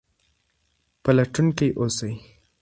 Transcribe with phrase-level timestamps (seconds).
[1.03, 2.13] پلټونکي اوسئ.